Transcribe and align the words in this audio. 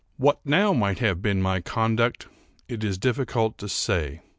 What 0.17 0.39
now 0.43 0.73
might 0.73 0.97
have 0.97 1.21
been 1.21 1.43
my 1.43 1.59
conduct 1.61 2.27
it 2.67 2.83
is 2.83 2.97
difficult 2.97 3.59
to 3.59 3.69
say. 3.69 4.23